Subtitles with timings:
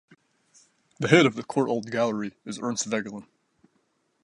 [0.97, 3.27] The Head of the Courtauld Gallery is Ernst Vegelin.